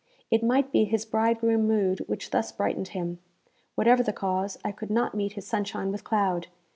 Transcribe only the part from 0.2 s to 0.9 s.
It might be